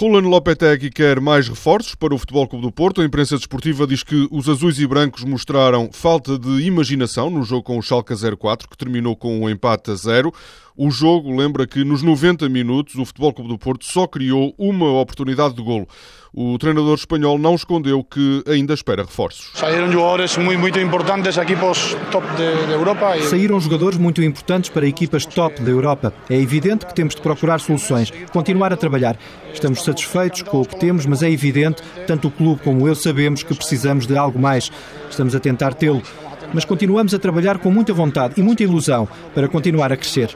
Roland 0.00 0.28
Lopetegui 0.28 0.90
quer 0.90 1.20
mais 1.20 1.48
reforços 1.48 1.96
para 1.96 2.14
o 2.14 2.18
Futebol 2.18 2.46
Clube 2.46 2.64
do 2.64 2.70
Porto. 2.70 3.02
A 3.02 3.04
imprensa 3.04 3.36
desportiva 3.36 3.84
diz 3.84 4.04
que 4.04 4.28
os 4.30 4.48
azuis 4.48 4.78
e 4.78 4.86
brancos 4.86 5.24
mostraram 5.24 5.90
falta 5.92 6.38
de 6.38 6.62
imaginação 6.62 7.28
no 7.28 7.42
jogo 7.42 7.64
com 7.64 7.76
o 7.76 7.82
Schalke 7.82 8.14
04, 8.14 8.68
que 8.68 8.78
terminou 8.78 9.16
com 9.16 9.40
um 9.40 9.50
empate 9.50 9.90
a 9.90 9.96
zero. 9.96 10.32
O 10.80 10.92
jogo 10.92 11.34
lembra 11.34 11.66
que 11.66 11.82
nos 11.82 12.04
90 12.04 12.48
minutos 12.48 12.94
o 12.94 13.04
Futebol 13.04 13.32
Clube 13.32 13.50
do 13.50 13.58
Porto 13.58 13.84
só 13.84 14.06
criou 14.06 14.54
uma 14.56 15.00
oportunidade 15.00 15.54
de 15.54 15.60
golo. 15.60 15.88
O 16.32 16.56
treinador 16.56 16.94
espanhol 16.94 17.36
não 17.36 17.56
escondeu 17.56 18.04
que 18.04 18.44
ainda 18.46 18.74
espera 18.74 19.02
reforços. 19.02 19.50
Saíram 19.54 19.90
jogadores 19.90 20.36
muito, 20.36 20.60
muito 20.60 20.78
importantes 20.78 21.36
equipos 21.36 21.96
top 22.12 22.24
de, 22.36 22.72
Europa. 22.72 23.16
E... 23.16 23.24
Saíram 23.24 23.58
jogadores 23.58 23.98
muito 23.98 24.22
importantes 24.22 24.70
para 24.70 24.86
equipas 24.86 25.26
top 25.26 25.60
da 25.60 25.68
Europa. 25.68 26.14
É 26.30 26.36
evidente 26.36 26.86
que 26.86 26.94
temos 26.94 27.16
de 27.16 27.22
procurar 27.22 27.58
soluções, 27.58 28.12
continuar 28.32 28.72
a 28.72 28.76
trabalhar. 28.76 29.18
Estamos 29.52 29.82
satisfeitos 29.82 30.42
com 30.42 30.60
o 30.60 30.64
que 30.64 30.78
temos, 30.78 31.06
mas 31.06 31.24
é 31.24 31.30
evidente, 31.30 31.82
tanto 32.06 32.28
o 32.28 32.30
clube 32.30 32.62
como 32.62 32.86
eu 32.86 32.94
sabemos 32.94 33.42
que 33.42 33.52
precisamos 33.52 34.06
de 34.06 34.16
algo 34.16 34.38
mais. 34.38 34.70
Estamos 35.10 35.34
a 35.34 35.40
tentar 35.40 35.74
tê-lo 35.74 36.04
mas 36.52 36.64
continuamos 36.64 37.12
a 37.14 37.18
trabalhar 37.18 37.58
com 37.58 37.70
muita 37.70 37.92
vontade 37.92 38.34
e 38.36 38.42
muita 38.42 38.62
ilusão 38.62 39.08
para 39.34 39.48
continuar 39.48 39.92
a 39.92 39.96
crescer. 39.96 40.34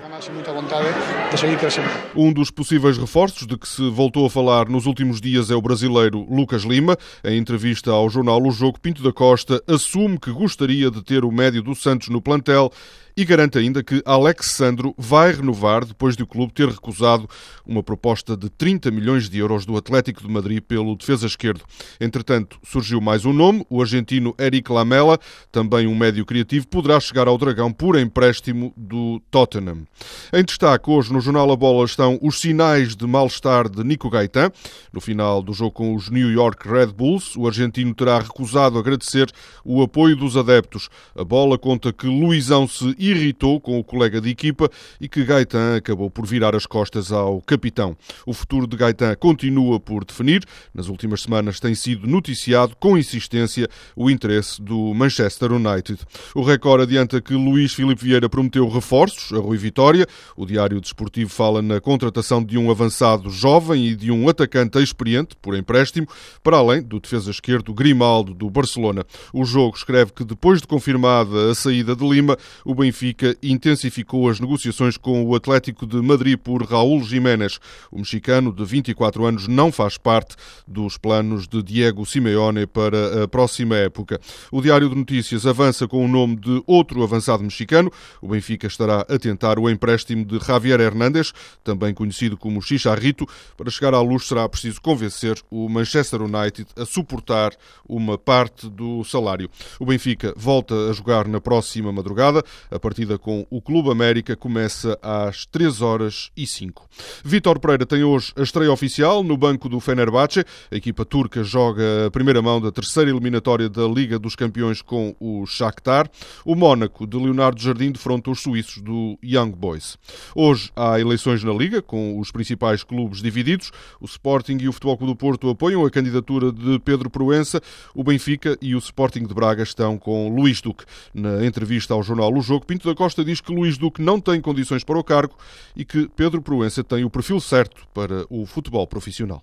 Um 2.14 2.32
dos 2.32 2.50
possíveis 2.50 2.96
reforços 2.96 3.44
de 3.46 3.56
que 3.56 3.66
se 3.66 3.90
voltou 3.90 4.24
a 4.24 4.30
falar 4.30 4.68
nos 4.68 4.86
últimos 4.86 5.20
dias 5.20 5.50
é 5.50 5.54
o 5.54 5.60
brasileiro 5.60 6.24
Lucas 6.30 6.62
Lima. 6.62 6.96
Em 7.24 7.38
entrevista 7.38 7.90
ao 7.90 8.08
jornal 8.08 8.40
O 8.40 8.50
Jogo, 8.52 8.78
Pinto 8.78 9.02
da 9.02 9.12
Costa 9.12 9.60
assume 9.66 10.18
que 10.18 10.30
gostaria 10.30 10.90
de 10.90 11.02
ter 11.02 11.24
o 11.24 11.32
médio 11.32 11.62
do 11.62 11.74
Santos 11.74 12.08
no 12.08 12.22
plantel 12.22 12.70
e 13.16 13.24
garante 13.24 13.58
ainda 13.58 13.82
que 13.82 14.02
Alexandro 14.04 14.94
vai 14.96 15.32
renovar 15.32 15.84
depois 15.84 16.16
de 16.16 16.22
o 16.22 16.26
clube 16.26 16.52
ter 16.52 16.68
recusado 16.68 17.28
uma 17.66 17.82
proposta 17.82 18.36
de 18.36 18.48
30 18.48 18.90
milhões 18.90 19.28
de 19.28 19.38
euros 19.38 19.66
do 19.66 19.76
Atlético 19.76 20.22
de 20.22 20.28
Madrid 20.28 20.62
pelo 20.62 20.96
defesa 20.96 21.26
esquerdo. 21.26 21.62
Entretanto, 22.00 22.58
surgiu 22.62 23.00
mais 23.00 23.24
um 23.24 23.32
nome, 23.32 23.66
o 23.68 23.80
argentino 23.80 24.34
Eric 24.38 24.70
Lamela, 24.72 25.18
também 25.50 25.86
um 25.86 25.94
médio 25.94 26.24
criativo, 26.24 26.66
poderá 26.68 26.98
chegar 27.00 27.28
ao 27.28 27.36
Dragão 27.36 27.72
por 27.72 27.98
empréstimo 27.98 28.72
do 28.76 29.20
Tottenham. 29.30 29.86
Em 30.32 30.44
destaque 30.44 30.90
hoje 30.90 31.12
no 31.12 31.20
Jornal 31.20 31.50
A 31.50 31.56
Bola 31.56 31.84
estão 31.84 32.18
os 32.22 32.40
sinais 32.40 32.94
de 32.96 33.06
mal-estar 33.06 33.68
de 33.68 33.82
Nico 33.84 34.10
Gaetan. 34.10 34.50
No 34.92 35.00
final 35.00 35.42
do 35.42 35.52
jogo 35.52 35.72
com 35.72 35.94
os 35.94 36.10
New 36.10 36.30
York 36.30 36.68
Red 36.68 36.88
Bulls, 36.88 37.36
o 37.36 37.46
argentino 37.46 37.94
terá 37.94 38.18
recusado 38.18 38.78
agradecer 38.78 39.30
o 39.64 39.82
apoio 39.82 40.16
dos 40.16 40.36
adeptos. 40.36 40.88
A 41.16 41.24
bola 41.24 41.58
conta 41.58 41.92
que 41.92 42.06
Luizão 42.06 42.66
se 42.66 42.94
irritou 42.98 43.60
com 43.60 43.78
o 43.78 43.84
colega 43.84 44.20
de 44.20 44.30
equipa 44.30 44.70
e 45.00 45.08
que 45.08 45.24
Gaetan 45.24 45.76
acabou 45.76 46.10
por 46.10 46.26
virar 46.26 46.54
as 46.54 46.66
costas 46.66 47.12
ao 47.12 47.40
capitão. 47.40 47.96
O 48.26 48.32
futuro 48.32 48.66
de 48.66 48.76
Gaetan 48.76 49.14
continua 49.16 49.78
por 49.78 50.04
definir. 50.04 50.44
Nas 50.74 50.88
últimas 50.88 51.22
semanas 51.22 51.60
tem 51.60 51.74
sido 51.74 52.06
noticiado 52.06 52.76
com 52.76 52.96
insistência 52.96 53.68
o 53.96 54.10
interesse 54.10 54.60
do 54.60 54.94
Manchester 54.94 55.52
United. 55.52 56.00
O 56.34 56.42
Record 56.42 56.82
adianta 56.82 57.20
que 57.20 57.34
Luís 57.34 57.72
Filipe 57.72 58.04
Vieira 58.04 58.28
prometeu 58.28 58.68
reforços 58.68 59.32
a 59.32 59.40
Rui 59.40 59.56
Vitória. 59.56 60.01
O 60.36 60.46
Diário 60.46 60.80
Desportivo 60.80 61.30
fala 61.30 61.62
na 61.62 61.80
contratação 61.80 62.42
de 62.42 62.58
um 62.58 62.70
avançado 62.70 63.30
jovem 63.30 63.88
e 63.88 63.96
de 63.96 64.10
um 64.10 64.28
atacante 64.28 64.78
experiente 64.78 65.36
por 65.40 65.56
empréstimo, 65.56 66.06
para 66.42 66.56
além 66.56 66.82
do 66.82 67.00
defesa 67.00 67.30
esquerdo 67.30 67.74
Grimaldo 67.74 68.34
do 68.34 68.48
Barcelona. 68.50 69.04
O 69.32 69.44
jogo 69.44 69.76
escreve 69.76 70.12
que 70.12 70.24
depois 70.24 70.60
de 70.60 70.66
confirmada 70.66 71.50
a 71.50 71.54
saída 71.54 71.94
de 71.94 72.08
Lima, 72.08 72.36
o 72.64 72.74
Benfica 72.74 73.36
intensificou 73.42 74.28
as 74.28 74.40
negociações 74.40 74.96
com 74.96 75.24
o 75.24 75.34
Atlético 75.34 75.86
de 75.86 75.96
Madrid 76.00 76.38
por 76.38 76.62
Raul 76.64 77.02
Jiménez. 77.02 77.58
O 77.90 77.98
mexicano, 77.98 78.52
de 78.52 78.64
24 78.64 79.24
anos, 79.24 79.48
não 79.48 79.70
faz 79.70 79.96
parte 79.96 80.36
dos 80.66 80.96
planos 80.96 81.46
de 81.46 81.62
Diego 81.62 82.04
Simeone 82.04 82.66
para 82.66 83.24
a 83.24 83.28
próxima 83.28 83.76
época. 83.76 84.20
O 84.50 84.60
Diário 84.60 84.88
de 84.88 84.94
Notícias 84.94 85.46
avança 85.46 85.86
com 85.86 86.04
o 86.04 86.08
nome 86.08 86.36
de 86.36 86.62
outro 86.66 87.02
avançado 87.02 87.42
mexicano. 87.42 87.90
O 88.20 88.28
Benfica 88.28 88.66
estará 88.66 89.00
a 89.08 89.18
tentar 89.18 89.58
o 89.58 89.68
empréstimo 89.68 89.91
de 89.98 90.38
Javier 90.44 90.80
Hernández, 90.80 91.32
também 91.62 91.92
conhecido 91.94 92.36
como 92.36 92.62
Chicharrito. 92.62 93.26
Para 93.56 93.70
chegar 93.70 93.94
à 93.94 94.00
luz 94.00 94.26
será 94.26 94.48
preciso 94.48 94.80
convencer 94.80 95.38
o 95.50 95.68
Manchester 95.68 96.22
United 96.22 96.66
a 96.76 96.84
suportar 96.84 97.52
uma 97.88 98.16
parte 98.16 98.68
do 98.68 99.04
salário. 99.04 99.50
O 99.78 99.86
Benfica 99.86 100.32
volta 100.36 100.74
a 100.90 100.92
jogar 100.92 101.28
na 101.28 101.40
próxima 101.40 101.92
madrugada. 101.92 102.42
A 102.70 102.78
partida 102.78 103.18
com 103.18 103.46
o 103.50 103.60
Clube 103.60 103.90
América 103.90 104.34
começa 104.34 104.98
às 105.02 105.46
3 105.46 105.82
horas 105.82 106.30
e 106.36 106.46
5. 106.46 106.88
Vítor 107.24 107.58
Pereira 107.58 107.86
tem 107.86 108.02
hoje 108.02 108.32
a 108.36 108.42
estreia 108.42 108.72
oficial 108.72 109.22
no 109.22 109.36
banco 109.36 109.68
do 109.68 109.80
Fenerbahçe. 109.80 110.44
A 110.70 110.76
equipa 110.76 111.04
turca 111.04 111.44
joga 111.44 112.06
a 112.06 112.10
primeira 112.10 112.40
mão 112.40 112.60
da 112.60 112.72
terceira 112.72 113.10
eliminatória 113.10 113.68
da 113.68 113.86
Liga 113.86 114.18
dos 114.18 114.34
Campeões 114.34 114.80
com 114.80 115.14
o 115.20 115.46
Shakhtar. 115.46 116.10
O 116.44 116.54
Mónaco 116.54 117.06
de 117.06 117.16
Leonardo 117.16 117.60
Jardim 117.60 117.92
defronta 117.92 118.30
os 118.30 118.40
suíços 118.40 118.82
do 118.82 119.18
Young 119.22 119.52
Boys. 119.72 119.98
Hoje 120.34 120.70
há 120.76 121.00
eleições 121.00 121.42
na 121.42 121.52
Liga, 121.52 121.80
com 121.80 122.18
os 122.18 122.30
principais 122.30 122.84
clubes 122.84 123.22
divididos. 123.22 123.70
O 124.00 124.04
Sporting 124.04 124.58
e 124.60 124.68
o 124.68 124.72
Futebol 124.72 124.98
Clube 124.98 125.12
do 125.14 125.16
Porto 125.16 125.48
apoiam 125.48 125.84
a 125.84 125.90
candidatura 125.90 126.52
de 126.52 126.78
Pedro 126.80 127.08
Proença. 127.08 127.60
O 127.94 128.04
Benfica 128.04 128.56
e 128.60 128.74
o 128.74 128.78
Sporting 128.78 129.24
de 129.24 129.34
Braga 129.34 129.62
estão 129.62 129.96
com 129.96 130.28
Luís 130.28 130.60
Duque. 130.60 130.84
Na 131.14 131.44
entrevista 131.44 131.94
ao 131.94 132.02
jornal 132.02 132.32
O 132.32 132.42
Jogo, 132.42 132.66
Pinto 132.66 132.86
da 132.86 132.94
Costa 132.94 133.24
diz 133.24 133.40
que 133.40 133.52
Luís 133.52 133.78
Duque 133.78 134.02
não 134.02 134.20
tem 134.20 134.40
condições 134.40 134.84
para 134.84 134.98
o 134.98 135.04
cargo 135.04 135.34
e 135.74 135.84
que 135.84 136.08
Pedro 136.14 136.42
Proença 136.42 136.84
tem 136.84 137.04
o 137.04 137.10
perfil 137.10 137.40
certo 137.40 137.86
para 137.94 138.26
o 138.28 138.44
futebol 138.44 138.86
profissional. 138.86 139.42